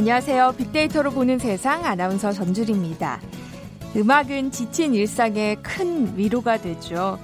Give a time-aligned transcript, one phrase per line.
[0.00, 0.54] 안녕하세요.
[0.56, 3.20] 빅데이터로 보는 세상 아나운서 전주리입니다.
[3.94, 7.18] 음악은 지친 일상에 큰 위로가 되죠.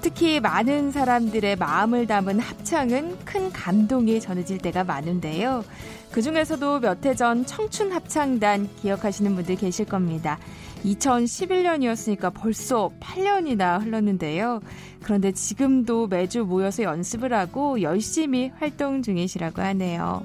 [0.00, 5.64] 특히 많은 사람들의 마음을 담은 합창은 큰 감동이 전해질 때가 많은데요.
[6.12, 10.38] 그 중에서도 몇 해 전 청춘 합창단 기억하시는 분들 계실 겁니다.
[10.84, 14.60] 2011년이었으니까 벌써 8년이나 흘렀는데요.
[15.02, 20.24] 그런데 지금도 매주 모여서 연습을 하고 열심히 활동 중이시라고 하네요.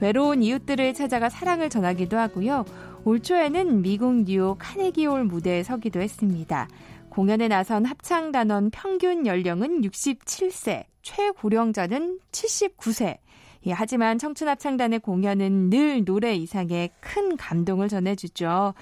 [0.00, 2.64] 외로운 이웃들을 찾아가 사랑을 전하기도 하고요.
[3.04, 6.68] 올 초에는 미국 뉴욕 카네기홀 무대에 서기도 했습니다.
[7.08, 13.18] 공연에 나선 합창단원 평균 연령은 67세, 최고령자는 79세.
[13.66, 18.74] 예, 하지만 청춘 합창단의 공연은 늘 노래 이상의 큰 감동을 전해주죠.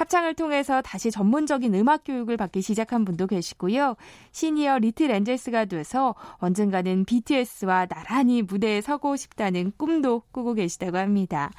[0.00, 3.96] 합창을 통해서 다시 전문적인 음악 교육을 받기 시작한 분도 계시고요.
[4.32, 11.50] 시니어 리틀 엔젤스가 돼서 언젠가는 BTS와 나란히 무대에 서고 싶다는 꿈도 꾸고 계시다고 합니다.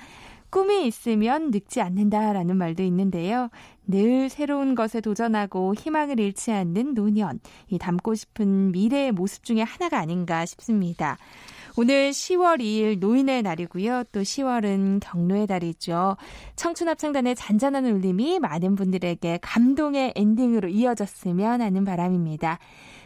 [0.49, 3.49] 꿈이 있으면 늙지 않는다라는 말도 있는데요.
[3.87, 9.99] 늘 새로운 것에 도전하고 희망을 잃지 않는 노년, 이 담고 싶은 미래의 모습 중에 하나가
[9.99, 11.17] 아닌가 싶습니다.
[11.77, 14.03] 오늘 10월 2일 노인의 날이고요.
[14.11, 16.17] 또 10월은 경로의 달이죠.
[16.55, 22.59] 청춘 합창단의 잔잔한 울림이 많은 분들에게 감동의 엔딩으로 이어졌으면 하는 바람입니다.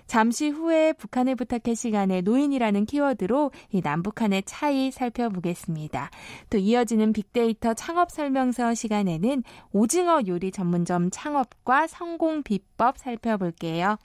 [0.07, 6.09] 잠시 후에 북한을 부탁해 시간에 노인이라는 키워드로 이 남북한의 차이 살펴보겠습니다.
[6.50, 13.97] 또 이어지는 빅데이터 창업 설명서 시간에는 오징어 요리 전문점 창업과 성공 비법 살펴볼게요.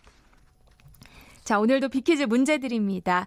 [1.44, 3.26] 자, 오늘도 빅퀴즈 문제 드립니다.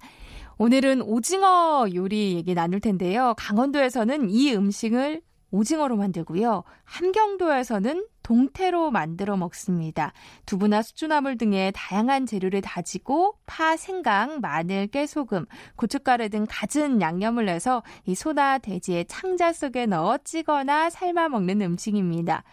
[0.64, 3.34] 오늘은 오징어 요리 얘기 나눌 텐데요.
[3.38, 6.64] 강원도에서는 이 음식을 오징어로 만들고요.
[6.86, 10.14] 함경도에서는 동태로 만들어 먹습니다.
[10.46, 17.84] 두부나 수주나물 등의 다양한 재료를 다지고 파, 생강, 마늘, 깨소금, 고춧가루 등 갖은 양념을 내서
[18.06, 22.46] 이 소나 돼지의 창자 속에 넣어 찌거나 삶아 먹는 음식입니다.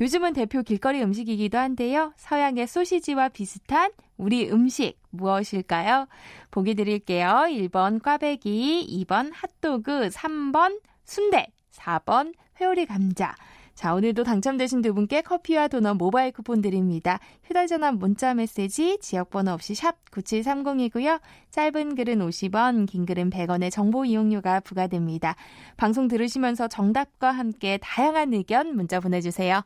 [0.00, 2.12] 요즘은 대표 길거리 음식이기도 한데요.
[2.16, 6.06] 서양의 소시지와 비슷한 우리 음식 무엇일까요?
[6.50, 7.46] 보기 드릴게요.
[7.48, 13.34] 1번 꽈배기, 2번 핫도그, 3번 순대, 4번 회오리 감자.
[13.76, 17.20] 자, 오늘도 당첨되신 두 분께 커피와 도넛 모바일 쿠폰 드립니다.
[17.44, 21.20] 휴대전화 문자 메시지 지역번호 없이 샵 9730이고요.
[21.50, 25.36] 짧은 글은 50원, 긴 글은 100원의 정보 이용료가 부과됩니다.
[25.76, 29.62] 방송 들으시면서 정답과 함께 다양한 의견 문자 보내주세요.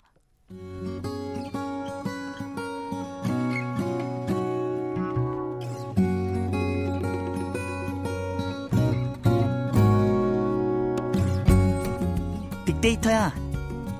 [12.80, 13.34] 빅데이터야,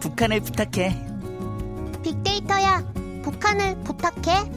[0.00, 0.96] 북한을 부탁해.
[2.02, 2.82] 빅데이터야,
[3.22, 4.50] 북한을 부탁해.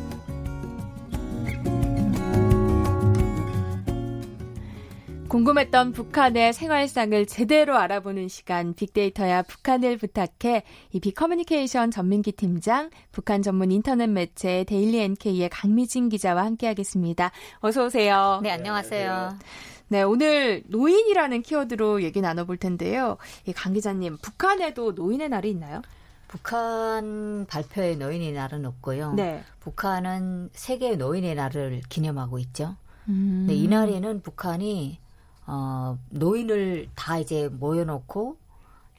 [5.28, 13.72] 궁금했던 북한의 생활상을 제대로 알아보는 시간 빅데이터야 북한을 부탁해 이 빅커뮤니케이션 전민기 팀장 북한 전문
[13.72, 17.32] 인터넷 매체 데일리 NK의 강미진 기자와 함께하겠습니다.
[17.62, 18.40] 어서 오세요.
[18.44, 19.30] 네, 안녕하세요.
[19.40, 19.46] 네,
[20.02, 23.18] 오늘 노인이라는 키워드로 얘기 나눠볼 텐데요.
[23.56, 25.84] 강 기자님, 북한에도 노인의 날이 있나요?
[26.28, 29.14] 북한 발표에 노인의 날은 없고요.
[29.14, 29.44] 네.
[29.60, 32.76] 북한은 세계 노인의 날을 기념하고 있죠.
[33.08, 33.46] 음.
[33.48, 34.98] 네, 이날에는 북한이
[35.46, 38.38] 어, 노인을 다 이제 모여놓고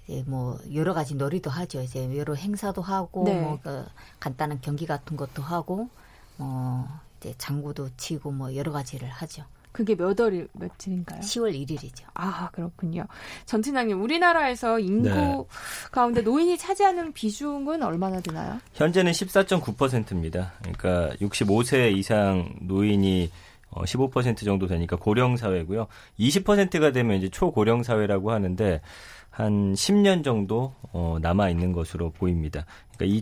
[0.06, 1.81] 이제 뭐 여러 가지 놀이도 하죠.
[1.83, 3.41] 이제 여러 행사도 하고 네.
[3.41, 3.84] 뭐 그
[4.21, 5.88] 간단한 경기 같은 것도 하고
[6.37, 6.87] 뭐
[7.19, 9.44] 이제 장구도 치고 뭐 여러 가지를 하죠.
[9.75, 11.19] 그게 몇 월이 며칠인가요?
[11.19, 12.05] 10월 1일이죠.
[12.15, 13.07] 아, 그렇군요.
[13.45, 15.45] 전 팀장님, 우리나라에서 인구 네.
[15.91, 18.61] 가운데 노인이 차지하는 비중은 얼마나 되나요?
[18.75, 20.53] 현재는 14.9%입니다.
[20.61, 23.33] 그러니까 65세 이상 노인이
[23.72, 25.89] 15% 어, 정도 되니까 고령 사회고요.
[26.21, 28.81] 20%가 되면 이제 초고령 사회라고 하는데
[29.34, 32.65] 한 10년 정도 어, 남아 있는 것으로 보입니다.
[32.97, 33.19] 그러니까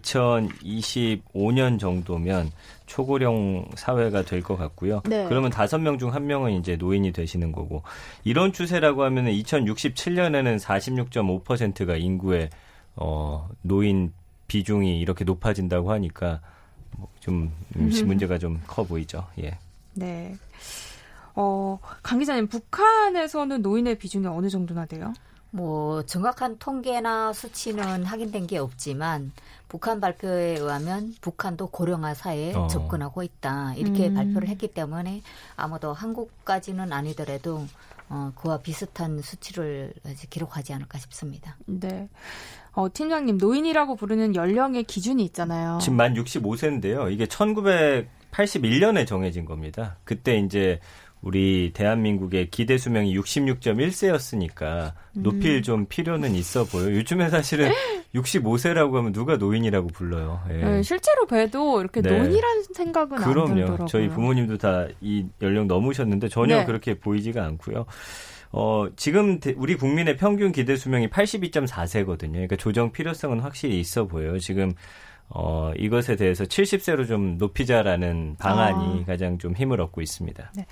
[0.62, 2.50] 2025년 정도면
[2.86, 5.00] 초고령 사회가 될 것 같고요.
[5.08, 5.24] 네.
[5.28, 7.82] 그러면 다섯 명 중 한 명은 이제 노인이 되시는 거고
[8.24, 12.50] 이런 추세라고 하면은 2067년에는 46.5%가 인구의
[12.96, 14.12] 어, 노인
[14.48, 16.40] 비중이 이렇게 높아진다고 하니까
[16.98, 19.26] 뭐좀 음, 문제가 좀 커 보이죠.
[19.42, 19.56] 예.
[19.94, 20.36] 네.
[21.34, 25.14] 어, 강 기자님, 북한에서는 노인의 비중이 어느 정도나 돼요?
[25.54, 29.32] 뭐 정확한 통계나 수치는 확인된 게 없지만
[29.68, 32.66] 북한 발표에 의하면 북한도 고령화 사회에 어.
[32.68, 34.14] 접근하고 있다 이렇게 음.
[34.14, 35.22] 발표를 했기 때문에
[35.54, 37.66] 아마도 한국까지는 아니더라도
[38.08, 39.92] 어, 그와 비슷한 수치를
[40.28, 41.56] 기록하지 않을까 싶습니다.
[41.66, 42.08] 네.
[42.72, 45.78] 어, 팀장님 노인이라고 부르는 연령의 기준이 있잖아요.
[45.80, 47.12] 지금 만 65세인데요.
[47.12, 49.96] 이게 1981년에 정해진 겁니다.
[50.04, 50.80] 그때 이제
[51.22, 55.62] 우리 대한민국의 기대 수명이 66.1세였으니까 높일 음.
[55.62, 56.96] 좀 필요는 있어 보여요.
[56.96, 57.70] 요즘에 사실은
[58.14, 60.42] 65세라고 하면 누가 노인이라고 불러요.
[60.50, 60.54] 예.
[60.56, 62.10] 네, 실제로 봬도 이렇게 네.
[62.18, 63.48] 노인이라는 생각은 그럼요.
[63.48, 63.86] 안 들더라고요.
[63.86, 66.64] 저희 부모님도 다 이 연령 넘으셨는데 전혀 네.
[66.66, 67.86] 그렇게 보이지가 않고요.
[68.50, 72.32] 어, 지금 우리 국민의 평균 기대 수명이 82.4세거든요.
[72.32, 74.38] 그러니까 조정 필요성은 확실히 있어 보여요.
[74.38, 74.72] 지금
[75.28, 79.04] 어, 이것에 대해서 70세로 좀 높이자라는 방안이 아.
[79.06, 80.52] 가장 좀 힘을 얻고 있습니다.
[80.56, 80.66] 네.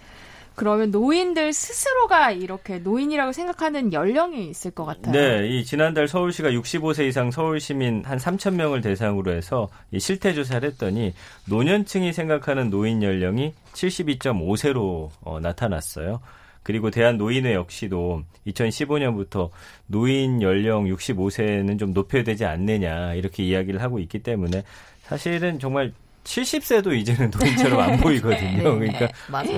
[0.55, 5.12] 그러면 노인들 스스로가 이렇게 노인이라고 생각하는 연령이 있을 것 같아요.
[5.12, 10.35] 네, 이 지난달 서울시가 65세 이상 서울 시민 한 3천 명을 대상으로 해서 이 실태
[10.35, 11.14] 조사를 했더니
[11.47, 16.20] 노년층이 생각하는 노인 연령이 72.5세로 어, 나타났어요.
[16.62, 19.50] 그리고 대한노인회 역시도 2015년부터
[19.87, 24.62] 노인 연령 65세는 좀 높여야 되지 않느냐 이렇게 이야기를 하고 있기 때문에
[25.02, 25.93] 사실은 정말
[26.25, 28.78] 70세도 이제는 노인처럼 안 보이거든요.
[28.78, 28.93] 네.
[28.93, 29.08] 그러니까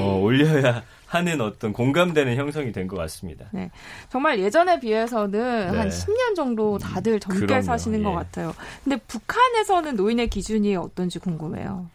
[0.01, 3.47] 어, 올려야 하는 어떤 공감되는 형성이 된 것 같습니다.
[3.53, 3.71] 네.
[4.11, 5.79] 정말 예전에 비해서는 네.
[5.79, 7.63] 한 10년 정도 다들 젊게 그럼요.
[7.63, 8.05] 사시는 예.
[8.05, 8.55] 것 같아요.
[8.83, 11.89] 근데 북한에서는 노인의 기준이 어떤지 궁금해요.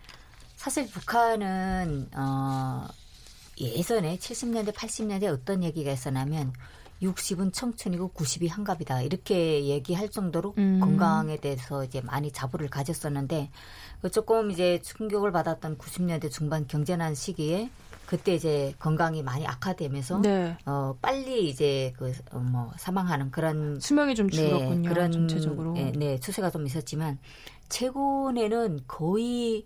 [0.56, 2.88] 사실 북한은 어,
[3.60, 6.54] 예전에 70년대, 80년대 어떤 얘기가 있었냐면
[7.02, 9.02] 60은 청춘이고 90이 한갑이다.
[9.02, 10.80] 이렇게 얘기할 정도로 음.
[10.82, 13.50] 건강에 대해서 이제 많이 자부를 가졌었는데
[14.02, 17.70] 그 조금 이제 충격을 받았던 90년대 중반 경제난 시기에
[18.06, 20.58] 그때 이제 건강이 많이 악화되면서 네.
[20.66, 24.82] 어 빨리 이제 그뭐 어, 사망하는 그런 수명이 좀 네, 줄었군요.
[24.82, 27.20] 네, 그런 전체적으로 네, 네, 추세가 좀 있었지만
[27.70, 29.66] 최근에는 거의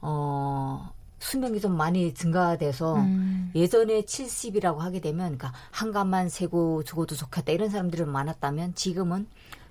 [0.00, 0.92] 어
[1.24, 3.50] 수명이 좀 많이 증가돼서 음.
[3.54, 9.26] 예전에 70이라고 하게 되면 그러니까 한갑만 세고 죽어도 좋겠다 이런 사람들이 많았다면 지금은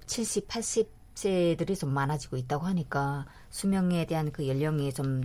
[0.08, 5.24] 70, 80세들이 좀 많아지고 있다고 하니까 수명에 대한 그 연령이 좀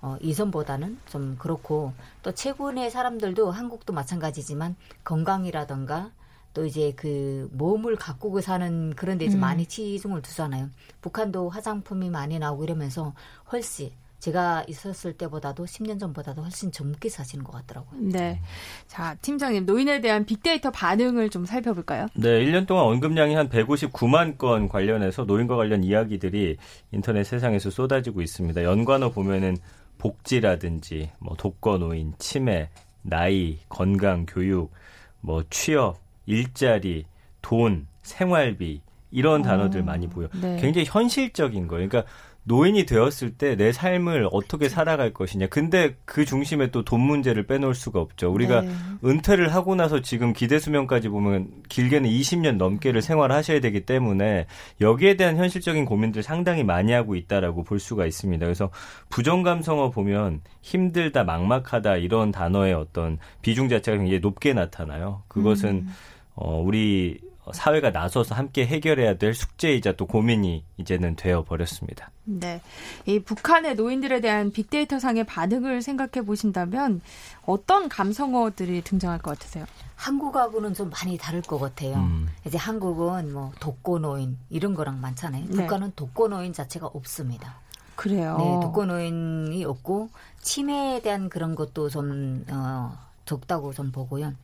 [0.00, 1.92] 어, 이전보다는 좀 그렇고
[2.22, 6.10] 또 최근의 사람들도 한국도 마찬가지지만 건강이라던가
[6.54, 9.38] 또 이제 그 몸을 가꾸고 사는 그런 데 음.
[9.38, 10.70] 많이 치중을 두잖아요.
[11.02, 13.14] 북한도 화장품이 많이 나오고 이러면서
[13.52, 18.00] 훨씬 제가 있었을 때보다도 10년 전보다도 훨씬 젊게 사시는 것 같더라고요.
[18.00, 18.40] 네.
[18.86, 22.08] 자, 팀장님, 노인에 대한 빅데이터 반응을 좀 살펴볼까요?
[22.14, 26.56] 네, 1년 동안 언급량이 한 159만 건 관련해서 노인과 관련 이야기들이
[26.92, 28.64] 인터넷 세상에서 쏟아지고 있습니다.
[28.64, 29.56] 연관어 보면은
[29.98, 32.68] 복지라든지 뭐 독거 노인, 치매,
[33.02, 34.72] 나이, 건강, 교육,
[35.20, 37.04] 뭐 취업, 일자리,
[37.42, 38.80] 돈, 생활비
[39.10, 40.28] 이런 단어들 어, 많이 보여.
[40.40, 40.58] 네.
[40.60, 41.88] 굉장히 현실적인 거예요.
[41.88, 42.10] 그러니까
[42.48, 45.48] 노인이 되었을 때 내 삶을 어떻게 살아갈 것이냐.
[45.48, 48.32] 근데 그 중심에 또 돈 문제를 빼놓을 수가 없죠.
[48.32, 48.70] 우리가 네.
[49.04, 54.46] 은퇴를 하고 나서 지금 기대 수명까지 보면 길게는 20년 넘게를 생활하셔야 되기 때문에
[54.80, 58.46] 여기에 대한 현실적인 고민들 상당히 많이 하고 있다라고 볼 수가 있습니다.
[58.46, 58.70] 그래서
[59.10, 65.22] 부정 감성어 보면 힘들다, 막막하다 이런 단어의 어떤 비중 자체가 굉장히 높게 나타나요.
[65.28, 65.94] 그것은 음.
[66.34, 67.18] 어 우리
[67.52, 72.10] 사회가 나서서 함께 해결해야 될 숙제이자 또 고민이 이제는 되어 버렸습니다.
[72.24, 72.60] 네.
[73.06, 77.00] 이 북한의 노인들에 대한 빅데이터 상의 반응을 생각해 보신다면
[77.46, 79.64] 어떤 감성어들이 등장할 것 같으세요?
[79.96, 81.96] 한국하고는 좀 많이 다를 것 같아요.
[81.96, 82.28] 음.
[82.46, 85.44] 이제 한국은 뭐 독거노인 이런 거랑 많잖아요.
[85.48, 85.56] 네.
[85.56, 87.56] 북한은 독거노인 자체가 없습니다.
[87.96, 88.36] 그래요.
[88.38, 94.34] 네, 독거노인이 없고 치매에 대한 그런 것도 좀 어, 적다고 좀 보고요.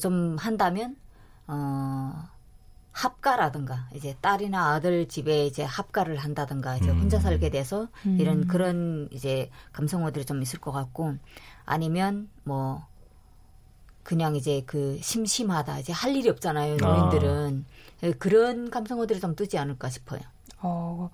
[0.00, 0.96] 좀 한다면
[1.46, 2.28] 어
[2.96, 7.00] 합가라든가 이제 딸이나 아들 집에 이제 합가를 한다든가 이제 음.
[7.00, 8.16] 혼자 살게 돼서 음.
[8.18, 11.16] 이런 그런 이제 감성어들이 좀 있을 것 같고
[11.66, 12.86] 아니면 뭐
[14.02, 17.66] 그냥 이제 그 심심하다 이제 할 일이 없잖아요 노인들은
[18.02, 18.12] 아.
[18.18, 20.20] 그런 감성어들이 좀 뜨지 않을까 싶어요.
[20.60, 21.10] 어.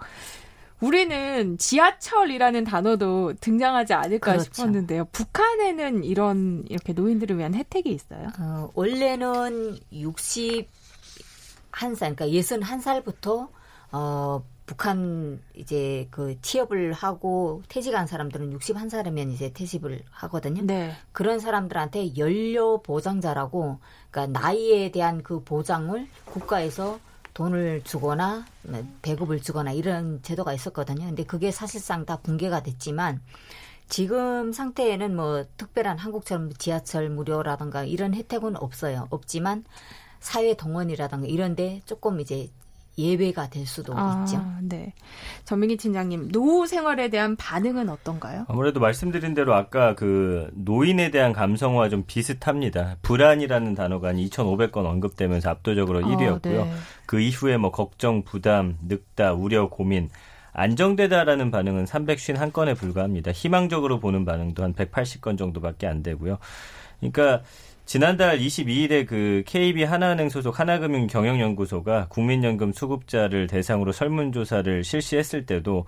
[0.80, 4.44] 우리는 지하철이라는 단어도 등장하지 않을까 그렇죠.
[4.44, 5.06] 싶었는데요.
[5.06, 8.28] 북한에는 이런 이렇게 노인들을 위한 혜택이 있어요?
[8.38, 10.68] 어, 원래는 60
[11.72, 13.48] 한 살 그러니까 예순 한 살부터
[13.92, 20.62] 어 북한 이제 그 취업을 하고 퇴직한 사람들은 61살이면 이제 퇴직을 하거든요.
[20.64, 20.92] 네.
[21.12, 23.78] 그런 사람들한테 연료 보장자라고
[24.10, 27.00] 그러니까 나이에 대한 그 보장을 국가에서
[27.34, 28.44] 돈을 주거나
[29.02, 31.06] 배급을 주거나 이런 제도가 있었거든요.
[31.06, 33.20] 근데 그게 사실상 다 붕괴가 됐지만
[33.88, 39.06] 지금 상태에는 뭐 특별한 한국처럼 지하철 무료라든가 이런 혜택은 없어요.
[39.10, 39.64] 없지만
[40.22, 42.48] 사회 동원이라든가 이런데 조금 이제
[42.98, 44.44] 예외가 될 수도 아, 있죠.
[44.60, 44.92] 네.
[45.44, 48.44] 전민기 팀장님, 노후 생활에 대한 반응은 어떤가요?
[48.48, 52.96] 아무래도 말씀드린 대로 아까 그 노인에 대한 감성과 좀 비슷합니다.
[53.02, 56.60] 불안이라는 단어가 한 2,500건 언급되면서 압도적으로 1위였고요.
[56.60, 56.72] 아, 네.
[57.06, 60.10] 그 이후에 뭐 걱정, 부담, 늑다, 우려, 고민
[60.52, 63.32] 안정되다라는 반응은 351건에 불과합니다.
[63.32, 66.38] 희망적으로 보는 반응도 한 180건 정도밖에 안 되고요.
[67.00, 67.42] 그러니까
[67.84, 75.84] 지난달 22일에 그 KB 하나은행 소속 하나금융 경영연구소가 국민연금 수급자를 대상으로 설문조사를 실시했을 때도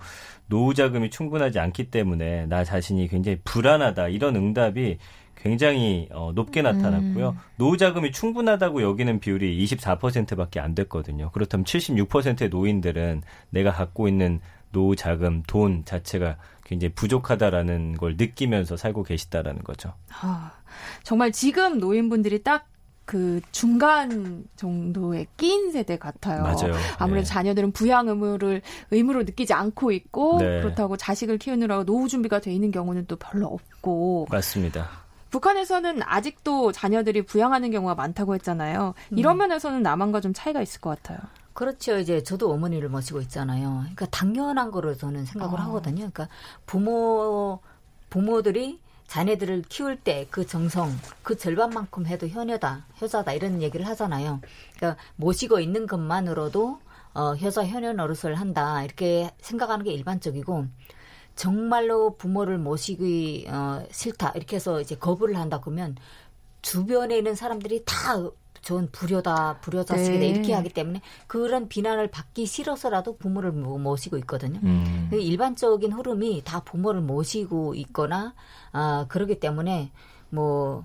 [0.47, 4.97] 노후 자금이 충분하지 않기 때문에 나 자신이 굉장히 불안하다 이런 응답이
[5.35, 7.29] 굉장히 어, 높게 나타났고요.
[7.29, 7.39] 음.
[7.57, 11.29] 노후 자금이 충분하다고 여기는 비율이 24%밖에 안 됐거든요.
[11.31, 13.21] 그렇다면 76%의 노인들은
[13.51, 14.39] 내가 갖고 있는
[14.71, 19.93] 노후 자금, 돈 자체가 굉장히 부족하다라는 걸 느끼면서 살고 계시다라는 거죠.
[20.19, 20.51] 아,
[21.03, 26.41] 정말 지금 노인분들이 딱그 중간 정도의 끼인 세대 같아요.
[26.41, 26.73] 맞아요.
[26.97, 27.33] 아무래도 네.
[27.33, 30.61] 자녀들은 부양 의무를 의무로 느끼지 않고 있고 네.
[30.61, 34.27] 그렇다고 자식을 키우느라고 노후 준비가 돼 있는 경우는 또 별로 없고.
[34.31, 34.89] 맞습니다.
[35.29, 38.95] 북한에서는 아직도 자녀들이 부양하는 경우가 많다고 했잖아요.
[39.11, 39.37] 이런 음.
[39.39, 41.19] 면에서는 남한과 좀 차이가 있을 것 같아요.
[41.55, 41.97] 그렇죠.
[41.97, 43.79] 이제 저도 어머니를 모시고 있잖아요.
[43.79, 45.63] 그러니까 당연한 거로 저는 생각을 어.
[45.63, 46.09] 하거든요.
[46.11, 46.27] 그러니까
[46.65, 47.61] 부모
[48.09, 50.91] 부모들이 자녀들을 키울 때 그 정성,
[51.23, 54.41] 그 절반만큼 해도 효녀다, 효자다 이런 얘기를 하잖아요.
[54.75, 56.79] 그러니까 모시고 있는 것만으로도
[57.13, 60.65] 어, 효자, 효녀 노릇을 한다 이렇게 생각하는 게 일반적이고
[61.37, 65.95] 정말로 부모를 모시기 어, 싫다 이렇게 해서 이제 거부를 한다 그러면
[66.61, 68.17] 주변에 있는 사람들이 다
[68.65, 70.27] 전 불효다, 불효자식이다 네.
[70.27, 74.59] 이렇게 하기 때문에 그런 비난을 받기 싫어서라도 부모를 모시고 있거든요.
[74.63, 75.07] 음.
[75.13, 78.33] 일반적인 흐름이 다 부모를 모시고 있거나
[78.71, 79.91] 아 그러기 때문에
[80.31, 80.83] 뭐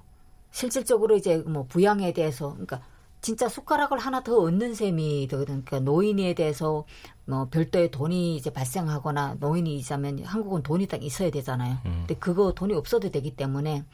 [0.51, 2.83] 실질적으로 이제 뭐 부양에 대해서 그러니까
[3.23, 5.65] 진짜 숟가락을 하나 더 얻는 셈이 되거든.
[5.65, 6.85] 그러니까 노인에 대해서
[7.25, 11.79] 뭐 별도의 돈이 이제 발생하거나 노인이 있으면 한국은 돈이 딱 있어야 되잖아요.
[11.87, 12.05] 음.
[12.07, 13.85] 근데 그거 돈이 없어도 되기 때문에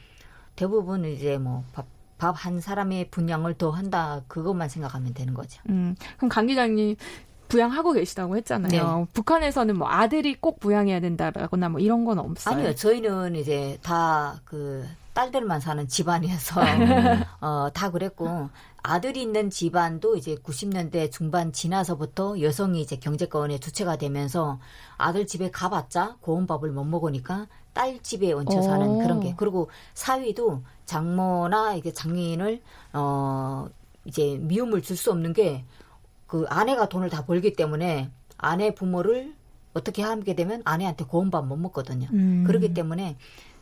[0.57, 5.61] 대부분 이제 뭐 밥 밥 한 사람의 분량을 더 한다 그것만 생각하면 되는 거죠.
[5.69, 6.95] 음, 그럼 강 기자님
[7.47, 8.99] 부양하고 계시다고 했잖아요.
[8.99, 9.05] 네.
[9.13, 12.55] 북한에서는 뭐 아들이 꼭 부양해야 된다라거나 뭐 이런 건 없어요?
[12.55, 16.61] 아니요, 저희는 이제 다 그 딸들만 사는 집안이어서
[17.41, 18.49] 어, 다 그랬고
[18.83, 24.59] 아들이 있는 집안도 이제 90년대 중반 지나서부터 여성이 이제 경제권의 주체가 되면서
[24.97, 28.99] 아들 집에 가봤자 고운 밥을 못 먹으니까 딸 집에 얹혀 사는 오.
[28.99, 32.61] 그런 게 그리고 사위도 장모나 이게 장인을
[32.93, 33.67] 어
[34.05, 35.63] 이제 미움을 줄 수 없는 게
[36.27, 39.33] 그 아내가 돈을 다 벌기 때문에 아내 부모를
[39.73, 42.07] 어떻게 하게 되면 아내한테 고운 밥 못 먹거든요.
[42.11, 42.43] 음.
[42.45, 43.15] 그렇기 때문에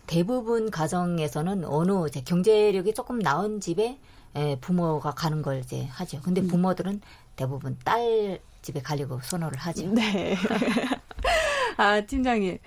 [0.08, 4.00] 대부분 가정에서는 어느 이제 경제력이 조금 나은 집에
[4.36, 6.20] 예, 부모가 가는 걸 이제 하죠.
[6.22, 6.48] 근데 음.
[6.48, 7.01] 부모들은
[7.36, 9.88] 대부분 딸 집에 가려고 선호를 하죠.
[9.94, 10.36] 네.
[11.77, 12.58] 아, 팀장님.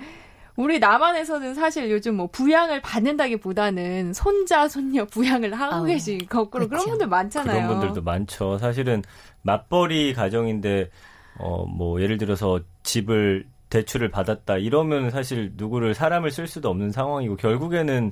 [0.59, 6.83] 우리 남한에서는 사실 요즘 뭐 부양을 받는다기보다는 손자 손녀 부양을 하고 아우, 계신 거꾸로 그렇죠.
[6.85, 7.55] 그런 분들 많잖아요.
[7.63, 8.59] 그런 분들도 많죠.
[8.59, 9.05] 사실은
[9.43, 10.91] 맞벌이 가정인데
[11.39, 17.37] 어 뭐 예를 들어서 집을 대출을 받았다 이러면 사실 누구를 사람을 쓸 수도 없는 상황이고
[17.37, 18.11] 결국에는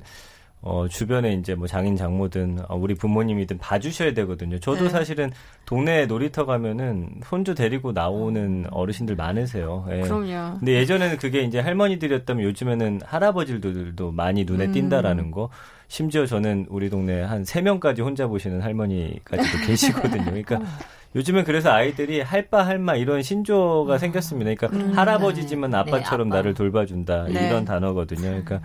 [0.61, 4.59] 어, 주변에 이제 뭐 장인 장모든 어, 우리 부모님이든 봐주셔야 되거든요.
[4.59, 4.89] 저도 네.
[4.89, 5.31] 사실은
[5.65, 9.85] 동네 놀이터 가면은 손주 데리고 나오는 어르신들 많으세요.
[9.91, 10.01] 예.
[10.01, 10.57] 그럼요.
[10.59, 14.71] 근데 예전에는 그게 이제 할머니들이었다면 요즘에는 할아버지들도 많이 눈에 음.
[14.71, 15.49] 띈다라는 거.
[15.89, 20.25] 심지어 저는 우리 동네 한 세명까지 혼자 보시는 할머니까지도 계시거든요.
[20.25, 20.59] 그러니까
[21.15, 23.97] 요즘은 그래서 아이들이 할바 할마 이런 신조가 음.
[23.97, 24.53] 생겼습니다.
[24.55, 24.97] 그러니까 음.
[24.97, 25.77] 할아버지지만 네.
[25.77, 26.37] 아빠처럼 네, 아빠.
[26.37, 27.47] 나를 돌봐준다 네.
[27.47, 28.21] 이런 단어거든요.
[28.21, 28.59] 그러니까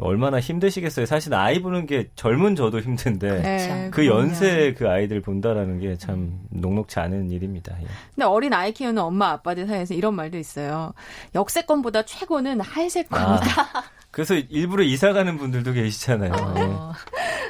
[0.00, 1.06] 얼마나 힘드시겠어요.
[1.06, 6.40] 사실 아이 보는 게 젊은 저도 힘든데 네, 그 연세에 그 아이들 본다라는 게 참
[6.50, 7.76] 녹록치 않은 일입니다.
[7.82, 7.86] 예.
[8.14, 10.94] 근데 어린 아이 키우는 엄마 아빠들 사이에서 이런 말도 있어요.
[11.34, 13.60] 역세권보다 최고는 할세권이다.
[13.62, 13.82] 아.
[14.10, 16.32] 그래서 일부러 이사 가는 분들도 계시잖아요.
[16.32, 16.52] 어.
[16.54, 16.62] 네.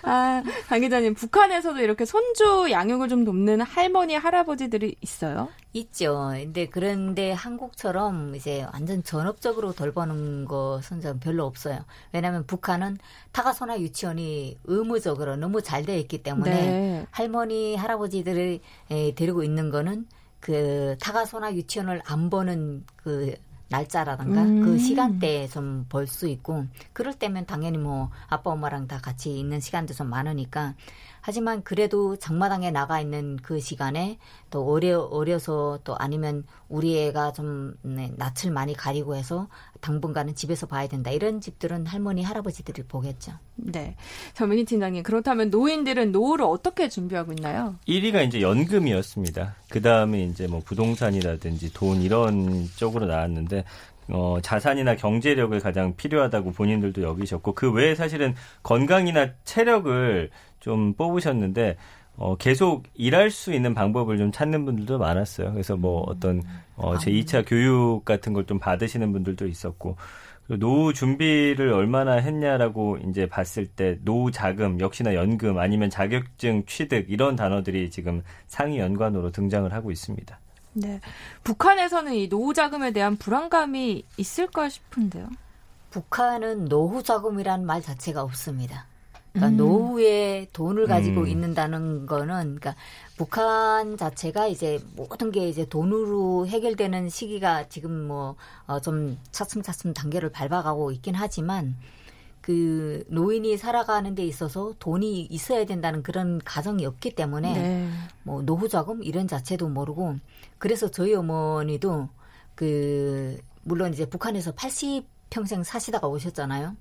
[0.03, 5.49] 아, 강 기자님, 북한에서도 이렇게 손주 양육을 좀 돕는 할머니, 할아버지들이 있어요?
[5.73, 6.31] 있죠.
[6.33, 11.85] 근데 그런데 한국처럼 이제 완전 전업적으로 돌보는 것은 좀 별로 없어요.
[12.13, 12.99] 왜냐하면 북한은
[13.33, 17.07] 타가소나 유치원이 의무적으로 너무 잘 되어 있기 때문에 네.
[17.11, 18.61] 할머니, 할아버지들이
[19.15, 20.07] 데리고 있는 거는
[20.41, 23.35] 그 타가소나 유치원을 안 보는 그
[23.71, 24.63] 날짜라든가 음.
[24.65, 29.61] 그 시간대에 좀 볼 수 있고 그럴 때면 당연히 뭐 아빠 엄마랑 다 같이 있는
[29.61, 30.75] 시간도 좀 많으니까
[31.23, 34.19] 하지만 그래도 장마당에 나가 있는 그 시간에
[34.51, 39.49] 또 어려 어려서 또 아니면 우리 애가 좀 네, 낯을 많이 가리고 해서
[39.81, 43.33] 당분간은 집에서 봐야 된다 이런 집들은 할머니 할아버지들이 보겠죠.
[43.57, 43.97] 네,
[44.35, 47.77] 전민희 팀장님 그렇다면 노인들은 노후를 어떻게 준비하고 있나요?
[47.89, 49.57] 1위가 이제 연금이었습니다.
[49.69, 53.65] 그 다음에 이제 뭐 부동산이라든지 돈 이런 쪽으로 나왔는데
[54.09, 61.77] 어, 자산이나 경제력을 가장 필요하다고 본인들도 여기셨고 그 외에 사실은 건강이나 체력을 좀 뽑으셨는데
[62.21, 65.53] 어, 계속 일할 수 있는 방법을 좀 찾는 분들도 많았어요.
[65.53, 66.43] 그래서 뭐 어떤
[66.77, 69.97] 어, 제 2차 교육 같은 걸 좀 받으시는 분들도 있었고
[70.59, 77.37] 노후 준비를 얼마나 했냐라고 이제 봤을 때 노후 자금 역시나 연금 아니면 자격증 취득 이런
[77.37, 80.39] 단어들이 지금 상위 연관으로 등장을 하고 있습니다.
[80.75, 81.01] 네.
[81.45, 85.29] 북한에서는 이 노후 자금에 대한 불안감이 있을까 싶은데요.
[85.91, 88.90] 북한은 노후 자금이란 말 자체가 없습니다.
[89.33, 89.57] 그러니까 음.
[89.57, 91.29] 노후에 돈을 가지고 음.
[91.29, 92.75] 있는다는 거는 그러니까
[93.17, 100.91] 북한 자체가 이제 모든 게 이제 돈으로 해결되는 시기가 지금 뭐좀 어 차츰차츰 단계를 밟아가고
[100.93, 101.77] 있긴 하지만
[102.41, 107.89] 그 노인이 살아가는 데 있어서 돈이 있어야 된다는 그런 가정이 없기 때문에 네.
[108.23, 110.17] 뭐 노후 자금 이런 자체도 모르고
[110.59, 112.09] 그래서 저희 어머니도
[112.55, 116.77] 그 물론 이제 북한에서 80 평생 사시다가 오셨잖아요.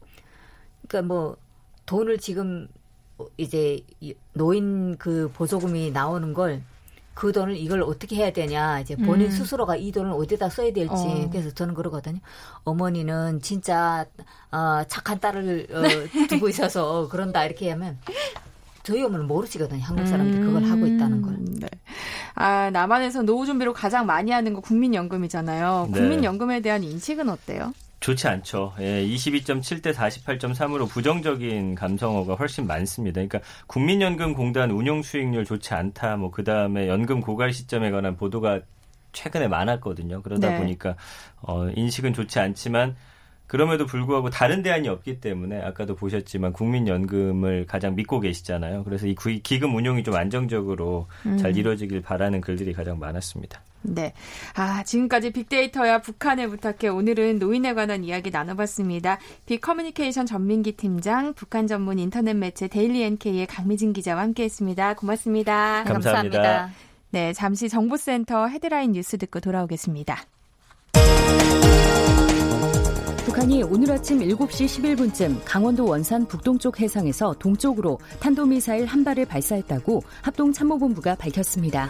[0.88, 1.38] 그러니까 뭐
[1.89, 2.67] 돈을 지금
[3.38, 3.79] 이제
[4.34, 6.62] 노인 그 보조금이 나오는 걸
[7.19, 9.31] 그 돈을 이걸 어떻게 해야 되냐 이제 본인 음.
[9.31, 11.29] 스스로가 이 돈을 어디다 써야 될지 어.
[11.29, 12.19] 그래서 저는 그러거든요.
[12.63, 14.05] 어머니는 진짜
[14.53, 17.98] 어, 착한 딸을 어, 두고 있어서 그런다 이렇게 하면
[18.84, 19.84] 저희 어머니는 모르시거든요.
[19.84, 21.34] 한국 사람들이 그걸 하고 있다는 걸.
[21.34, 21.67] 음, 네.
[22.36, 25.89] 아, 남한에서 노후 준비로 가장 많이 하는 거 국민연금이잖아요.
[25.91, 26.00] 네.
[26.00, 27.74] 국민연금에 대한 인식은 어때요?
[28.00, 28.74] 좋지 않죠.
[28.79, 33.15] 예, 22.7대 48.3으로 부정적인 감성어가 훨씬 많습니다.
[33.15, 36.18] 그러니까 국민연금공단 운용 수익률 좋지 않다.
[36.18, 38.62] 뭐 그다음에 연금 고갈 시점에 관한 보도가
[39.12, 40.22] 최근에 많았거든요.
[40.22, 40.58] 그러다 네.
[40.60, 40.96] 보니까
[41.41, 42.96] 어 인식은 좋지 않지만
[43.48, 48.84] 그럼에도 불구하고 다른 대안이 없기 때문에 아까도 보셨지만 국민연금을 가장 믿고 계시잖아요.
[48.84, 51.36] 그래서 이 기금 운용이 좀 안정적으로 음.
[51.38, 53.62] 잘 이루어지길 바라는 글들이 가장 많았습니다.
[53.81, 54.13] 네.
[54.55, 59.19] 아, 지금까지 빅데이터야 북한을 부탁해 오늘은 노인에 관한 이야기 나눠봤습니다.
[59.45, 64.95] 빅커뮤니케이션 전민기 팀장, 북한 전문 인터넷 매체 데일리 NK의 강미진 기자와 함께했습니다.
[64.95, 65.84] 고맙습니다.
[65.86, 66.38] 감사합니다.
[66.38, 66.69] 감사합니다.
[67.12, 70.23] 네, 잠시 정보센터 헤드라인 뉴스 듣고 돌아오겠습니다.
[73.25, 81.15] 북한이 오늘 아침 7시 11분쯤 강원도 원산 북동쪽 해상에서 동쪽으로 탄도미사일 한 발을 발사했다고 합동참모본부가
[81.15, 81.89] 밝혔습니다.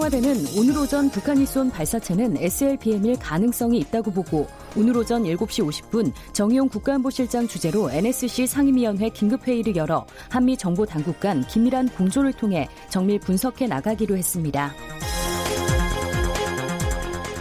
[0.00, 6.70] 청와대는 오늘 오전 북한이 쏜 발사체는 SLBM일 가능성이 있다고 보고 오늘 오전 7시 50분 정의용
[6.70, 13.66] 국가안보실장 주재로 NSC 상임위원회 긴급회의를 열어 한미 정보 당국 간 긴밀한 공조를 통해 정밀 분석해
[13.66, 14.72] 나가기로 했습니다.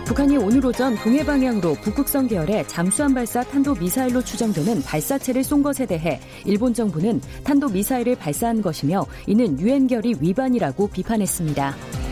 [0.03, 5.85] 북한이 오늘 오전 동해 방향으로 북극성 계열의 잠수함 발사 탄도 미사일로 추정되는 발사체를 쏜 것에
[5.85, 12.08] 대해 일본 정부는 탄도 미사일을 발사한 것이며 이는 유엔 결의 위반이라고 비판했습니다.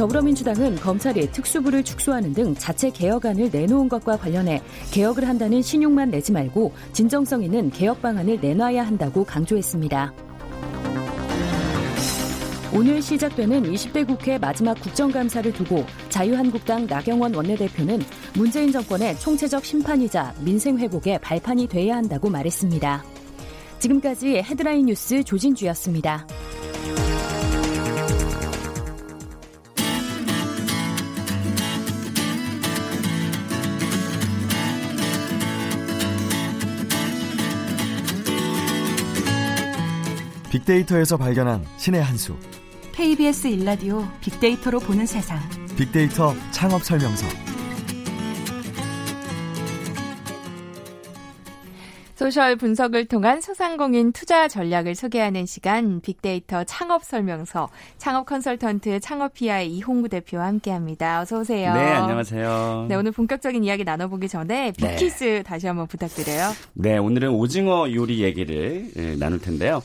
[0.00, 6.72] 더불어민주당은 검찰이 특수부를 축소하는 등 자체 개혁안을 내놓은 것과 관련해 개혁을 한다는 신용만 내지 말고
[6.94, 10.14] 진정성 있는 개혁 방안을 내놔야 한다고 강조했습니다.
[12.72, 18.00] 오늘 시작되는 20대 국회 마지막 국정감사를 두고 자유한국당 나경원 원내대표는
[18.34, 23.04] 문재인 정권의 총체적 심판이자 민생 회복의 발판이 돼야 한다고 말했습니다.
[23.80, 26.26] 지금까지 헤드라인 뉴스 조진주였습니다.
[40.50, 42.36] 빅데이터에서 발견한 신의 한 수.
[42.92, 45.38] KBS 일라디오 빅데이터로 보는 세상.
[45.78, 47.26] 빅데이터 창업 설명서.
[52.16, 60.10] social 분석을 통한 소상공인 투자 전략을 소개하는 시간 빅데이터 창업 설명서 창업 컨설턴트 창업피아의 이홍구
[60.10, 61.22] 대표와 함께합니다.
[61.22, 61.72] 어서 오세요.
[61.72, 62.86] 네, 안녕하세요.
[62.90, 64.96] 네, 오늘 본격적인 이야기 나눠보기 전에 네.
[64.96, 65.42] 빅퀴즈 네.
[65.42, 66.50] 다시 한번 부탁드려요.
[66.74, 69.80] 네, 오늘은 오징어 요리 얘기를 예, 나눌 텐데요.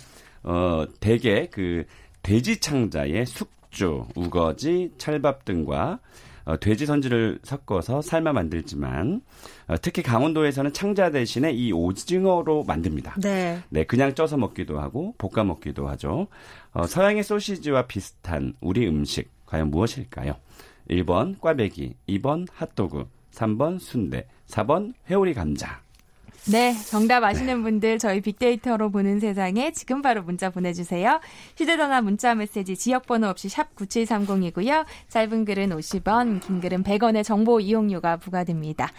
[0.45, 1.85] 어, 대개 그
[2.23, 5.99] 돼지 창자에 숙주, 우거지, 찰밥 등과
[6.45, 9.21] 어, 돼지 선지를 섞어서 삶아 만들지만
[9.67, 13.15] 어, 특히 강원도에서는 창자 대신에 이 오징어로 만듭니다.
[13.19, 13.59] 네.
[13.69, 16.27] 네, 그냥 쪄서 먹기도 하고 볶아 먹기도 하죠.
[16.73, 20.35] 어, 서양의 소시지와 비슷한 우리 음식 과연 무엇일까요?
[20.89, 25.84] 1번 꽈배기, 2번 핫도그, 3번 순대, 4번 회오리 감자.
[26.47, 31.19] 네, 정답 아시는 분들 저희 빅데이터로 보는 세상에 지금 바로 문자 보내주세요.
[31.57, 34.85] 휴대전화 문자 메시지 지역번호 없이 샵 9730이고요.
[35.09, 38.91] 짧은 글은 50원, 긴 글은 100원의 정보 이용료가 부과됩니다.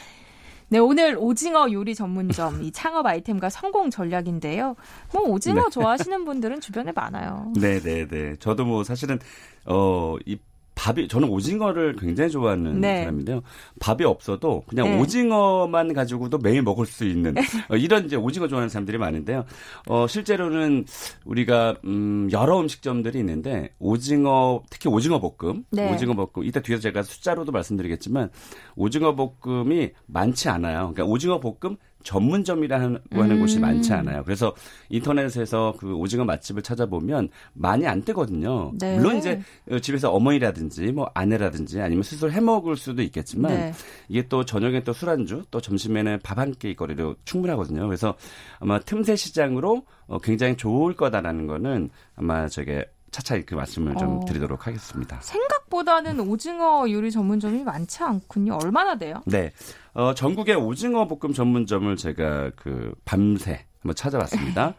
[0.69, 4.75] 네, 오늘 오징어 요리 전문점 이 창업 아이템과 성공 전략인데요.
[5.13, 5.71] 뭐 오징어 네.
[5.71, 7.53] 좋아하시는 분들은 주변에 많아요.
[7.55, 8.35] 네, 네, 네.
[8.41, 9.21] 저도 뭐 사실은
[9.67, 10.37] 어이
[10.77, 13.01] 밥이 저는 오징어를 굉장히 좋아하는 네.
[13.01, 13.43] 사람인데요.
[13.81, 15.01] 밥이 없어도 그냥 네.
[15.01, 17.35] 오징어만 가지고도 매일 먹을 수 있는
[17.71, 19.45] 어, 이런 이제 오징어 좋아하는 사람들이 많은데요.
[19.89, 20.85] 어 실제로는
[21.25, 25.93] 우리가 음 여러 음식점들이 있는데 오징어 특히 오징어 볶음, 네.
[25.93, 28.31] 오징어 볶음 이따 뒤에서 제가 숫자로도 말씀드리겠지만
[28.77, 30.93] 오징어 볶음이 많지 않아요.
[30.93, 33.40] 그러니까 오징어 볶음 전문점이라고 하는 음.
[33.40, 34.23] 곳이 많지 않아요.
[34.25, 34.55] 그래서
[34.88, 38.73] 인터넷에서 그 오징어 맛집을 찾아보면 많이 안 뜨거든요.
[38.79, 38.97] 네.
[38.97, 39.40] 물론 이제
[39.83, 43.73] 집에서 어머니라든지 뭐 아내라든지 아니면 스스로 해 먹을 수도 있겠지만 네.
[44.09, 47.87] 이게 또 저녁에 또 술안주 또 점심에는 밥 한 끼 거리로 충분하거든요.
[47.87, 48.14] 그래서
[48.61, 52.87] 아마 틈새 시장으로 어, 굉장히 좋을 거다라는 거는 아마 저게
[53.17, 54.25] 차차 그 말씀을 좀 어.
[54.27, 55.19] 드리도록 하겠습니다.
[55.23, 58.59] 생각보다는 오징어 요리 전문점이 많지 않군요.
[58.63, 59.23] 얼마나 돼요?
[59.25, 59.53] 네.
[59.95, 64.75] 어, 전국의 오징어 볶음 전문점을 제가 그 밤새 한번 찾아봤습니다.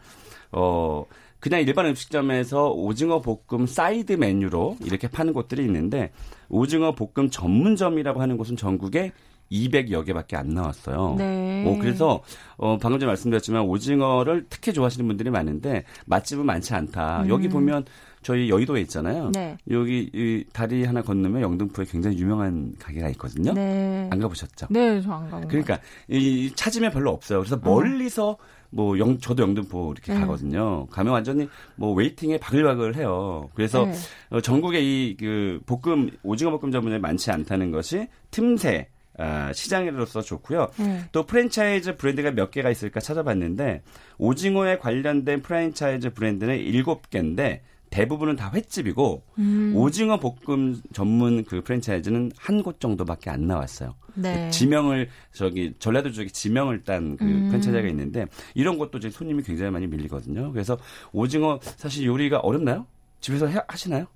[0.52, 1.04] 어,
[1.40, 6.12] 그냥 일반 음식점에서 오징어 볶음 사이드 메뉴로 이렇게 파는 곳들이 있는데
[6.48, 9.12] 오징어 볶음 전문점이라고 하는 곳은 전국에
[9.50, 11.14] 200여 개밖에 안 나왔어요.
[11.18, 11.64] 네.
[11.66, 12.22] 어, 그래서
[12.56, 17.22] 어, 방금 전에 말씀드렸지만 오징어를 특히 좋아하시는 분들이 많은데 맛집은 많지 않다.
[17.22, 17.28] 음.
[17.28, 17.84] 여기 보면
[18.22, 19.30] 저희 여의도에 있잖아요.
[19.34, 19.56] 네.
[19.70, 23.52] 여기 이 다리 하나 건너면 영등포에 굉장히 유명한 가게가 있거든요.
[23.52, 24.08] 네.
[24.10, 24.66] 안 가보셨죠?
[24.70, 25.78] 네, 저 안 가본 그러니까
[26.08, 27.38] 이 찾으면 별로 없어요.
[27.40, 27.60] 그래서 어.
[27.62, 28.36] 멀리서
[28.70, 30.20] 뭐 영, 저도 영등포 이렇게 네.
[30.20, 30.86] 가거든요.
[30.88, 33.48] 가면 완전히 뭐 waiting에 바글바글 해요.
[33.54, 33.92] 그래서 네.
[34.30, 38.88] 어, 전국에 이 그 볶음 오징어 볶음 전문점이 많지 않다는 것이 틈새
[39.20, 40.68] 아, 시장으로서 좋고요.
[40.78, 41.00] 네.
[41.10, 43.82] 또 프랜차이즈 브랜드가 몇 개가 있을까 찾아봤는데
[44.18, 49.72] 오징어에 관련된 프랜차이즈 브랜드는 7개인데 대부분은 다 횟집이고 음.
[49.76, 53.94] 오징어 볶음 전문 그 프랜차이즈는 한 곳 정도밖에 안 나왔어요.
[54.14, 54.46] 네.
[54.46, 57.46] 그 지명을 저기 전라도 쪽에 지명을 딴그 음.
[57.48, 60.52] 프랜차이즈가 있는데 이런 것도 이제 손님이 굉장히 많이 밀리거든요.
[60.52, 60.76] 그래서
[61.12, 62.86] 오징어 사실 요리가 어렵나요?
[63.20, 64.06] 집에서 해, 하시나요?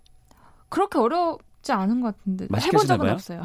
[0.68, 3.42] 그렇게 어렵지 않은 것 같은데 해본 적은 없어요.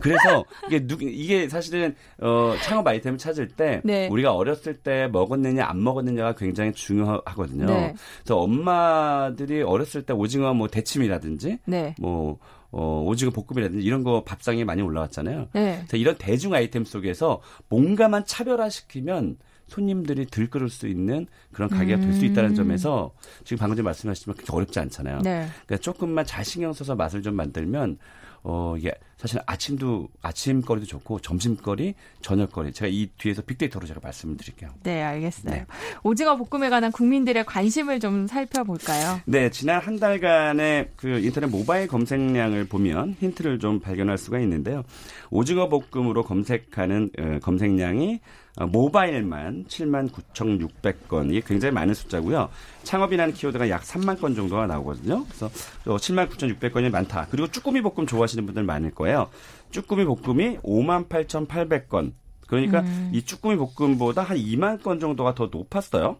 [0.00, 4.08] 그래서 이게 누 이게 사실은 어 창업 아이템을 찾을 때 네.
[4.08, 7.66] 우리가 어렸을 때 먹었느냐 안 먹었느냐가 굉장히 중요하거든요.
[7.66, 7.94] 네.
[8.22, 11.94] 그래서 엄마들이 어렸을 때 오징어 뭐 대침이라든지 네.
[12.00, 12.38] 뭐
[12.70, 15.48] 어, 오징어 볶음이라든지 이런 거 밥상에 많이 올라왔잖아요.
[15.52, 15.76] 네.
[15.78, 22.24] 그래서 이런 대중 아이템 속에서 뭔가만 차별화시키면 손님들이 들끓을 수 있는 그런 가게가 될 수
[22.24, 22.54] 있다는 음.
[22.54, 23.12] 점에서
[23.44, 25.20] 지금 방금 전 말씀하셨지만 그렇게 어렵지 않잖아요.
[25.22, 25.46] 네.
[25.66, 27.98] 그러니까 조금만 잘 신경 써서 맛을 좀 만들면
[28.44, 32.72] 어, 이게 사실 아침도 아침거리도 좋고 점심거리, 저녁거리.
[32.72, 34.70] 제가 이 뒤에서 빅데이터로 제가 말씀을 드릴게요.
[34.82, 35.54] 네, 알겠어요.
[35.54, 35.66] 네.
[36.02, 39.20] 오징어 볶음에 관한 국민들의 관심을 좀 살펴볼까요?
[39.24, 44.82] 네, 지난 한 달간의 그 인터넷 모바일 검색량을 보면 힌트를 좀 발견할 수가 있는데요.
[45.30, 48.20] 오징어 볶음으로 검색하는 어, 검색량이
[48.56, 52.48] 어, 모바일만 7만 9,600건이 굉장히 많은 숫자고요.
[52.84, 55.24] 창업이라는 키워드가 약 3만 건 정도가 나오거든요.
[55.24, 55.50] 그래서
[55.84, 57.26] 7만 9,600건이 많다.
[57.30, 59.28] 그리고 쭈꾸미 볶음 좋아하시는 분들 많을 거예요.
[59.70, 62.12] 쭈꾸미 볶음이 5만 8,800건.
[62.46, 63.10] 그러니까 음.
[63.12, 66.18] 이 쭈꾸미 볶음보다 한 2만 건 정도가 더 높았어요.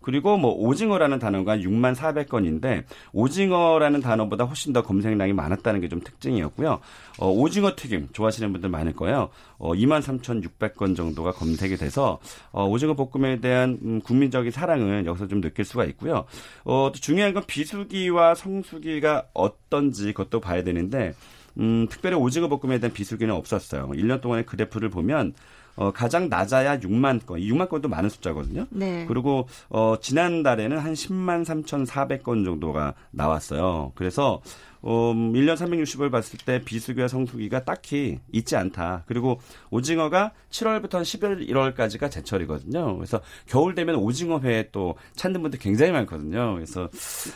[0.00, 6.80] 그리고 뭐 오징어라는 단어가 6만 400건인데 오징어라는 단어보다 훨씬 더 검색량이 많았다는 게 좀 특징이었고요.
[7.18, 9.28] 어, 오징어 튀김 좋아하시는 분들 많을 거예요.
[9.58, 12.20] 어, 2만 3,600건 정도가 검색이 돼서
[12.52, 16.24] 어, 오징어 볶음에 대한 음, 국민적인 사랑을 여기서 좀 느낄 수가 있고요.
[16.64, 21.12] 어, 또 중요한 건 비수기와 성수기가 어떤지 그것도 봐야 되는데
[21.58, 23.88] 음, 특별히 오징어 볶음에 대한 비수기는 없었어요.
[23.88, 25.34] 1년 동안의 그래프를 보면
[25.76, 27.38] 어, 가장 낮아야 6만 건.
[27.40, 28.66] 6만 건도 많은 숫자거든요.
[28.70, 29.04] 네.
[29.06, 33.92] 그리고 어, 지난달에는 한 10만 3,400건 정도가 나왔어요.
[33.94, 34.40] 그래서
[34.82, 39.04] 어, 1년 360을 봤을 때 비수기와 성수기가 딱히 있지 않다.
[39.06, 39.40] 그리고
[39.70, 42.96] 오징어가 7월부터 11월, 1월까지가 제철이거든요.
[42.96, 46.54] 그래서 겨울 되면 오징어 회 또 찾는 분들 굉장히 많거든요.
[46.54, 46.90] 그래서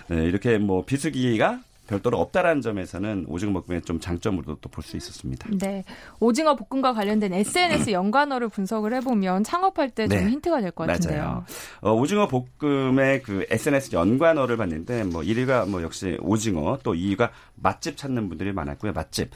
[0.08, 5.48] 네, 이렇게 뭐 비수기가 별도로 없다라는 점에서는 오징어 볶음의 좀 장점으로도 또 볼 수 있었습니다.
[5.58, 5.84] 네.
[6.20, 10.30] 오징어 볶음과 관련된 SNS 연관어를 분석을 해보면 창업할 때좀 네.
[10.30, 11.22] 힌트가 될 것 같은데요.
[11.22, 11.44] 맞아요.
[11.80, 17.96] 어, 오징어 볶음의 그 SNS 연관어를 봤는데 뭐 1위가 뭐 역시 오징어 또 2위가 맛집
[17.96, 18.92] 찾는 분들이 많았고요.
[18.92, 19.30] 맛집.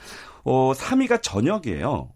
[0.44, 2.08] 어, 3위가 저녁이에요.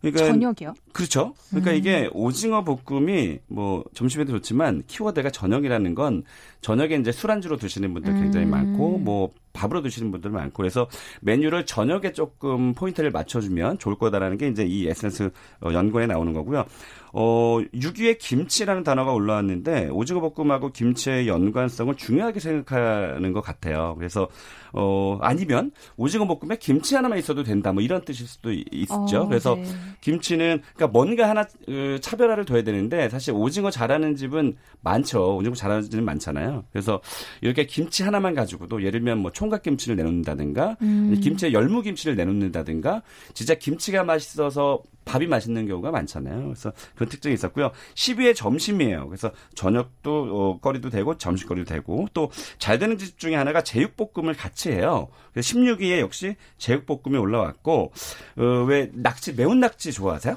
[0.00, 0.74] 그러니까 저녁이요?
[0.94, 1.34] 그렇죠.
[1.50, 1.76] 그러니까 음.
[1.76, 6.24] 이게 오징어 볶음이 뭐 점심에도 좋지만 키워드가 저녁이라는 건
[6.62, 8.50] 저녁에 이제 술안주로 드시는 분들 굉장히 음.
[8.50, 10.88] 많고 뭐 밥으로 드시는 분들 많고 그래서
[11.20, 16.64] 메뉴를 저녁에 조금 포인트를 맞춰주면 좋을 거다라는 게 이제 이 에센스 어, 연구에 나오는 거고요.
[17.12, 23.94] 어, 6위에 김치라는 단어가 올라왔는데 오징어 볶음하고 김치의 연관성을 중요하게 생각하는 것 같아요.
[23.98, 24.28] 그래서
[24.72, 29.22] 어, 아니면 오징어 볶음에 김치 하나만 있어도 된다 뭐 이런 뜻일 수도 있죠.
[29.22, 29.64] 어, 그래서 네.
[30.00, 35.36] 김치는 그러니까 뭔가 하나 그 차별화를 둬야 되는데 사실 오징어 잘하는 집은 많죠.
[35.36, 36.64] 오징어 잘하는 집은 많잖아요.
[36.70, 37.00] 그래서
[37.40, 41.18] 이렇게 김치 하나만 가지고도 예를 들면 뭐 총각김치를 내놓는다든가 음.
[41.22, 46.44] 김치에 열무김치를 내놓는다든가 진짜 김치가 맛있어서 밥이 맛있는 경우가 많잖아요.
[46.44, 47.70] 그래서 그런 특징이 있었고요.
[47.94, 49.08] 10위에 점심이에요.
[49.08, 54.70] 그래서 저녁도 어, 거리도 되고 점심거리도 되고 또 잘 되는 집 중에 하나가 제육볶음을 같이
[54.70, 55.08] 해요.
[55.32, 57.92] 그래서 16위에 역시 제육볶음이 올라왔고
[58.36, 60.36] 어, 왜 낙지 매운 낙지 좋아하세요?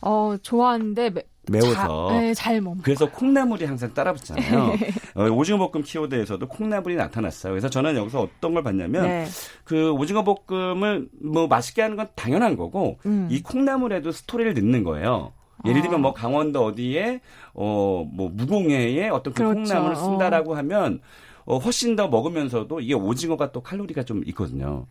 [0.00, 1.10] 어 좋아하는데
[1.48, 2.08] 매, 매워서.
[2.08, 4.76] 자, 네, 잘못 그래서 콩나물이 항상 따라붙잖아요.
[4.78, 4.90] 네.
[5.14, 7.52] 어, 오징어 볶음 키워드에서도 콩나물이 나타났어요.
[7.52, 9.26] 그래서 저는 여기서 어떤 걸 봤냐면 네.
[9.64, 13.28] 그 오징어 볶음을 뭐 맛있게 하는 건 당연한 거고 음.
[13.30, 15.32] 이 콩나물에도 스토리를 넣는 거예요.
[15.64, 16.14] 예를 들면 뭐 아.
[16.14, 17.20] 강원도 어디에
[17.54, 19.54] 어 뭐 무공해에 어떤 그 그렇죠.
[19.60, 20.56] 콩나물을 쓴다라고 어.
[20.56, 21.00] 하면
[21.44, 24.86] 어, 훨씬 더 먹으면서도 이게 오징어가 또 칼로리가 좀 있거든요.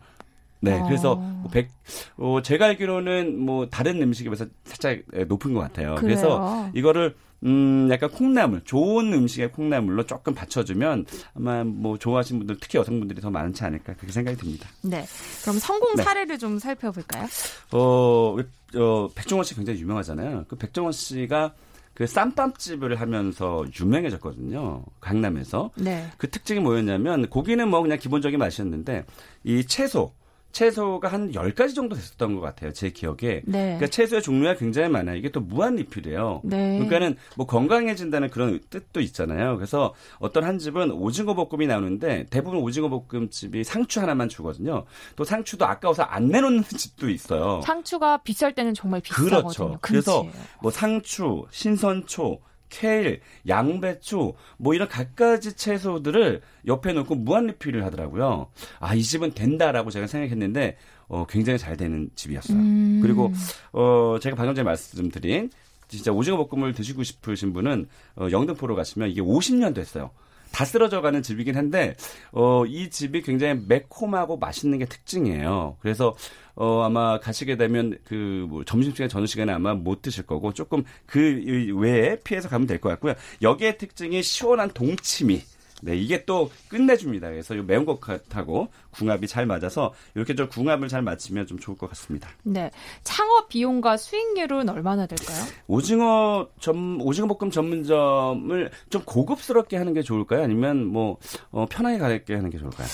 [0.61, 0.85] 네, 어.
[0.85, 1.69] 그래서 뭐 백,
[2.17, 5.95] 어, 제가 알기로는 뭐 다른 음식에 비해서 살짝 높은 것 같아요.
[5.95, 6.01] 그래요?
[6.01, 12.77] 그래서 이거를 음, 약간 콩나물, 좋은 음식의 콩나물로 조금 받쳐주면 아마 뭐 좋아하시는 분들, 특히
[12.77, 14.69] 여성분들이 더 많지 않을까 그렇게 생각이 듭니다.
[14.83, 15.05] 네.
[15.41, 16.03] 그럼 성공 네.
[16.03, 16.37] 사례를 네.
[16.37, 17.27] 좀 살펴볼까요?
[17.71, 18.37] 어,
[18.75, 20.45] 어, 백종원 씨 굉장히 유명하잖아요.
[20.47, 21.53] 그 백종원 씨가
[21.95, 24.83] 그 쌈밥집을 하면서 유명해졌거든요.
[24.99, 25.71] 강남에서.
[25.75, 26.07] 네.
[26.17, 29.05] 그 특징이 뭐였냐면 고기는 뭐 그냥 기본적인 맛이었는데
[29.43, 30.13] 이 채소
[30.51, 32.73] 채소가 한 10가지 정도 됐었던 것 같아요.
[32.73, 33.41] 제 기억에.
[33.45, 33.77] 네.
[33.77, 35.15] 그러니까 채소의 종류가 굉장히 많아요.
[35.15, 36.41] 이게 또 무한 리필이에요.
[36.43, 36.73] 네.
[36.77, 39.55] 그러니까는 뭐 건강해진다는 그런 뜻도 있잖아요.
[39.57, 44.85] 그래서 어떤 한 집은 오징어 볶음이 나오는데 대부분 오징어 볶음집이 상추 하나만 주거든요.
[45.15, 47.61] 또 상추도 아까워서 안 내놓는 집도 있어요.
[47.63, 49.41] 상추가 비쌀 때는 정말 비싸거든요.
[49.41, 49.77] 그렇죠.
[49.81, 50.25] 그래서
[50.61, 52.39] 뭐 상추, 신선초,
[52.71, 58.47] 케일, 양배추 뭐 이런 갖가지 채소들을 옆에 놓고 무한 리필을 하더라고요.
[58.79, 62.57] 아, 이 집은 된다라고 제가 생각했는데 어, 굉장히 잘 되는 집이었어요.
[62.57, 62.99] 음.
[63.03, 63.31] 그리고
[63.73, 65.51] 어, 제가 방금 전에 말씀드린
[65.87, 70.11] 진짜 오징어 볶음을 드시고 싶으신 분은 어, 영등포로 가시면 이게 50년 됐어요.
[70.51, 71.95] 다 쓰러져가는 집이긴 한데
[72.31, 75.77] 어, 이 집이 굉장히 매콤하고 맛있는 게 특징이에요.
[75.81, 76.15] 그래서
[76.61, 81.41] 어, 아마 가시게 되면 그 뭐 점심시간, 저녁 시간에 아마 못 드실 거고 조금 그
[81.75, 83.13] 외에 피해서 가면 될 것 같고요.
[83.41, 85.41] 여기에 특징이 시원한 동치미.
[85.83, 87.29] 네, 이게 또 끝내줍니다.
[87.29, 91.89] 그래서 이 매운 것하고 궁합이 잘 맞아서 이렇게 좀 궁합을 잘 맞추면 좀 좋을 것
[91.89, 92.29] 같습니다.
[92.43, 92.69] 네.
[93.03, 95.43] 창업 비용과 수익률은 얼마나 될까요?
[95.67, 100.43] 오징어 점, 오징어 볶음 전문점을 좀 고급스럽게 하는 게 좋을까요?
[100.43, 101.17] 아니면 뭐,
[101.49, 102.87] 어, 편하게 가게 하는 게 좋을까요?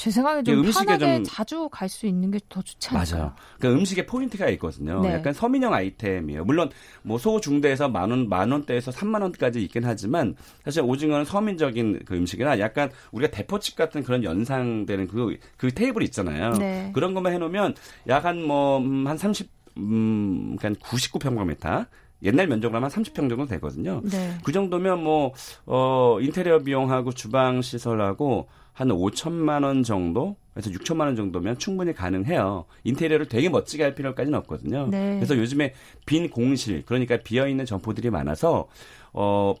[0.00, 3.18] 제 생각에 좀 음식에 편하게 좀 자주 갈 수 있는 게 더 좋지 않을까요?
[3.18, 3.34] 맞아요.
[3.58, 5.02] 그러니까 음식에 포인트가 있거든요.
[5.02, 5.12] 네.
[5.12, 6.44] 약간 서민형 아이템이에요.
[6.46, 6.70] 물론
[7.02, 12.58] 뭐 소중대에서 만 원, 만 원대에서 3만 원까지 있긴 하지만 사실 오징어는 서민적인 그 음식이나
[12.60, 16.52] 약간 우리가 대포집 같은 그런 연상되는 그, 그 테이블 있잖아요.
[16.54, 16.90] 네.
[16.94, 17.74] 그런 것만 해놓으면
[18.08, 21.86] 약한 뭐한 음, 30, 음, 한 99평방미터
[22.22, 24.00] 옛날 면적으로 한 30평 정도 되거든요.
[24.04, 24.38] 네.
[24.44, 25.32] 그 정도면 뭐,
[25.66, 28.48] 어, 인테리어 비용하고 주방 시설하고
[28.80, 32.64] 한 5천만 원 정도 그래서 6천만 원 정도면 충분히 가능해요.
[32.84, 34.88] 인테리어를 되게 멋지게 할 필요까지는 없거든요.
[34.90, 35.16] 네.
[35.16, 35.74] 그래서 요즘에
[36.06, 38.68] 빈 공실 그러니까 비어 있는 점포들이 많아서
[39.12, 39.54] 어,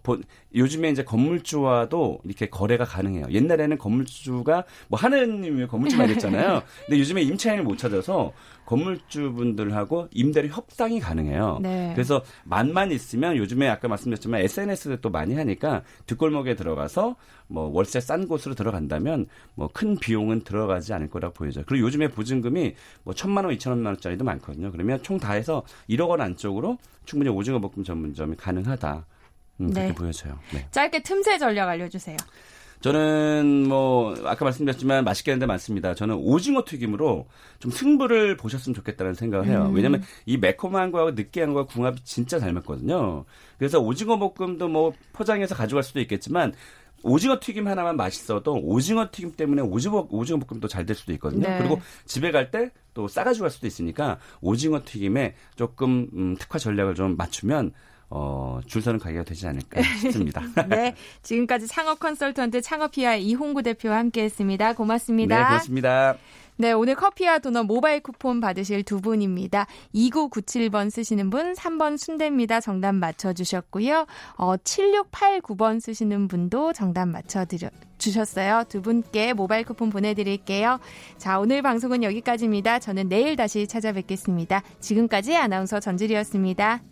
[0.54, 3.26] 요즘에 이제 건물주와도 이렇게 거래가 가능해요.
[3.30, 6.62] 옛날에는 건물주가 뭐 하느님이 건물주만 이랬잖아요.
[6.86, 8.32] 근데 요즘에 임차인을 못 찾아서
[8.66, 11.58] 건물주분들하고 임대료 협상이 가능해요.
[11.62, 11.90] 네.
[11.94, 17.16] 그래서 만만 있으면 요즘에 아까 말씀드렸지만 SNS를 또 많이 하니까 뒷골목에 들어가서
[17.48, 21.64] 뭐 월세 싼 곳으로 들어간다면 뭐 큰 비용은 들어가지 않을 거라고 보여져요.
[21.66, 24.70] 그리고 요즘에 보증금이 뭐 천만 원, 이천만 원짜리도 많거든요.
[24.72, 29.04] 그러면 총 다 해서 1억 원 안쪽으로 충분히 오징어 볶음 전문점이 가능하다.
[29.60, 29.94] 음, 그렇게 네.
[29.94, 30.38] 보여져요.
[30.52, 30.66] 네.
[30.70, 32.16] 짧게 틈새 전략 알려주세요.
[32.80, 35.94] 저는 뭐 아까 말씀드렸지만 맛있게 하는 데 많습니다.
[35.94, 37.26] 저는 오징어 튀김으로
[37.58, 39.66] 좀 승부를 보셨으면 좋겠다는 생각을 해요.
[39.68, 39.74] 음.
[39.74, 43.26] 왜냐하면 이 매콤한 거하고 느끼한 거와 궁합이 진짜 잘 맞거든요.
[43.58, 46.54] 그래서 오징어 볶음도 뭐 포장해서 가져갈 수도 있겠지만
[47.02, 51.48] 오징어 튀김 하나만 맛있어도 오징어 튀김 때문에 오징어 오징어 볶음도 잘 될 수도 있거든요.
[51.48, 51.58] 네.
[51.58, 56.94] 그리고 집에 갈 때 또 싸가지고 갈 수도 있으니까 오징어 튀김에 조금 음, 특화 전략을
[56.94, 57.72] 좀 맞추면
[58.10, 60.42] 어, 줄 서는 가게가 되지 않을까 싶습니다.
[60.68, 60.94] 네.
[61.22, 64.72] 지금까지 창업 컨설턴트 창업피아 이홍구 대표와 함께 했습니다.
[64.74, 65.36] 고맙습니다.
[65.36, 66.16] 네, 고맙습니다.
[66.56, 69.66] 네, 오늘 커피와 도넛 모바일 쿠폰 받으실 두 분입니다.
[69.94, 72.60] 2997번 쓰시는 분, 3번 순대입니다.
[72.60, 74.04] 정답 맞춰주셨고요.
[74.36, 78.64] 어, 7689번 쓰시는 분도 정답 맞춰드려, 주셨어요.
[78.68, 80.80] 두 분께 모바일 쿠폰 보내드릴게요.
[81.16, 82.78] 자, 오늘 방송은 여기까지입니다.
[82.80, 84.62] 저는 내일 다시 찾아뵙겠습니다.
[84.80, 86.82] 지금까지 아나운서 전주리였습니다.